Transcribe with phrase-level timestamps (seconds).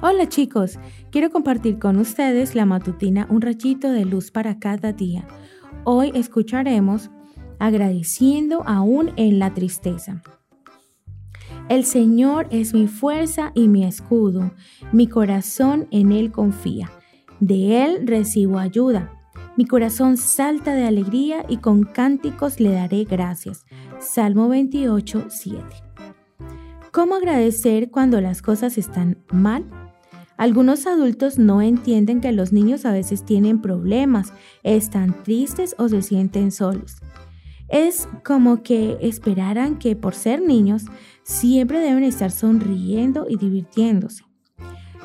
[0.00, 0.78] Hola chicos,
[1.10, 5.26] quiero compartir con ustedes la matutina Un rachito de luz para cada día.
[5.82, 7.10] Hoy escucharemos
[7.58, 10.22] agradeciendo aún en la tristeza.
[11.68, 14.52] El Señor es mi fuerza y mi escudo,
[14.92, 16.92] mi corazón en Él confía,
[17.40, 19.12] de Él recibo ayuda.
[19.56, 23.66] Mi corazón salta de alegría y con cánticos le daré gracias.
[23.98, 25.64] Salmo 28, 7.
[26.92, 29.64] ¿Cómo agradecer cuando las cosas están mal?
[30.38, 36.00] Algunos adultos no entienden que los niños a veces tienen problemas, están tristes o se
[36.00, 36.98] sienten solos.
[37.68, 40.84] Es como que esperaran que por ser niños
[41.24, 44.24] siempre deben estar sonriendo y divirtiéndose.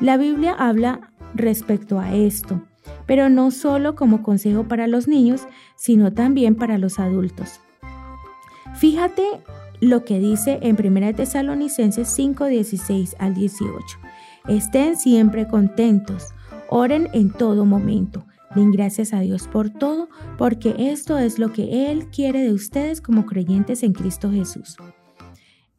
[0.00, 2.60] La Biblia habla respecto a esto,
[3.06, 7.58] pero no solo como consejo para los niños, sino también para los adultos.
[8.74, 9.24] Fíjate
[9.80, 13.98] lo que dice en 1 Tesalonicenses 5, 16 al 18.
[14.48, 16.28] Estén siempre contentos,
[16.68, 18.26] oren en todo momento.
[18.54, 23.00] Den gracias a Dios por todo, porque esto es lo que Él quiere de ustedes
[23.00, 24.76] como creyentes en Cristo Jesús.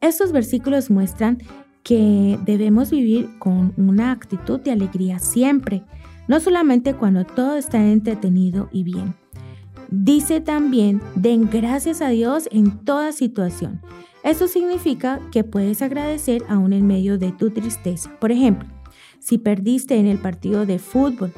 [0.00, 1.38] Estos versículos muestran
[1.82, 5.84] que debemos vivir con una actitud de alegría siempre,
[6.26, 9.14] no solamente cuando todo está entretenido y bien.
[9.96, 13.80] Dice también, den gracias a Dios en toda situación.
[14.24, 18.10] Eso significa que puedes agradecer aún en medio de tu tristeza.
[18.18, 18.68] Por ejemplo,
[19.20, 21.32] si perdiste en el partido de fútbol,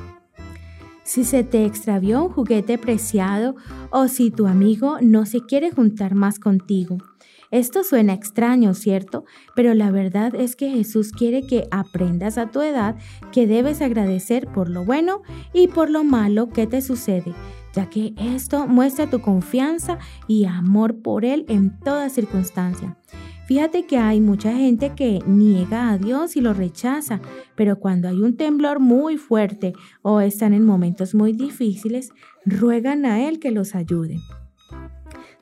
[1.04, 3.56] si se te extravió un juguete preciado
[3.90, 6.96] o si tu amigo no se quiere juntar más contigo.
[7.50, 9.24] Esto suena extraño, ¿cierto?
[9.54, 12.96] Pero la verdad es que Jesús quiere que aprendas a tu edad
[13.32, 15.20] que debes agradecer por lo bueno
[15.52, 17.34] y por lo malo que te sucede,
[17.76, 22.96] ya que esto muestra tu confianza y amor por Él en toda circunstancia.
[23.46, 27.20] Fíjate que hay mucha gente que niega a Dios y lo rechaza,
[27.54, 32.10] pero cuando hay un temblor muy fuerte o están en momentos muy difíciles,
[32.46, 34.18] ruegan a Él que los ayude.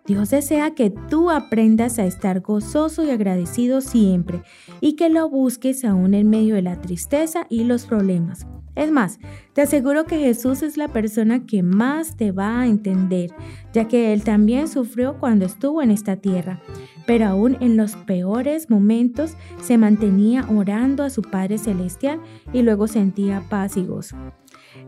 [0.04, 4.42] Dios desea que tú aprendas a estar gozoso y agradecido siempre
[4.82, 8.44] y que lo busques aún en medio de la tristeza y los problemas.
[8.74, 9.20] Es más,
[9.52, 13.30] te aseguro que Jesús es la persona que más te va a entender,
[13.72, 16.60] ya que Él también sufrió cuando estuvo en esta tierra,
[17.06, 22.20] pero aún en los peores momentos se mantenía orando a su Padre Celestial
[22.52, 24.16] y luego sentía paz y gozo.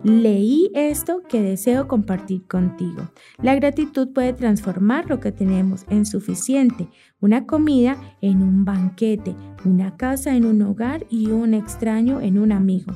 [0.03, 3.11] Leí esto que deseo compartir contigo.
[3.41, 6.89] La gratitud puede transformar lo que tenemos en suficiente,
[7.21, 12.51] una comida en un banquete, una casa en un hogar y un extraño en un
[12.51, 12.93] amigo.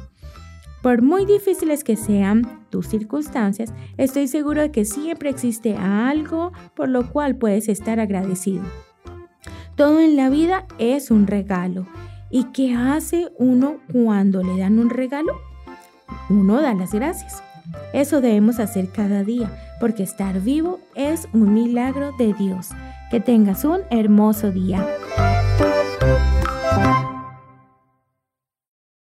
[0.83, 6.89] Por muy difíciles que sean tus circunstancias, estoy seguro de que siempre existe algo por
[6.89, 8.63] lo cual puedes estar agradecido.
[9.77, 11.87] Todo en la vida es un regalo.
[12.31, 15.33] ¿Y qué hace uno cuando le dan un regalo?
[16.29, 17.43] Uno da las gracias.
[17.93, 22.69] Eso debemos hacer cada día, porque estar vivo es un milagro de Dios.
[23.11, 24.87] Que tengas un hermoso día.